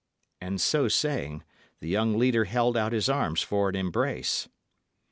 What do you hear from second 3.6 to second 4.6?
an embrace.